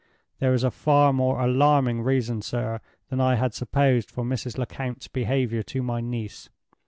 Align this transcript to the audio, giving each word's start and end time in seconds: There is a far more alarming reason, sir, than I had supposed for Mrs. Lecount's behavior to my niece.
There 0.39 0.55
is 0.55 0.63
a 0.63 0.71
far 0.71 1.13
more 1.13 1.39
alarming 1.41 2.01
reason, 2.01 2.41
sir, 2.41 2.81
than 3.09 3.21
I 3.21 3.35
had 3.35 3.53
supposed 3.53 4.09
for 4.09 4.23
Mrs. 4.23 4.57
Lecount's 4.57 5.07
behavior 5.07 5.61
to 5.61 5.83
my 5.83 6.01
niece. 6.01 6.49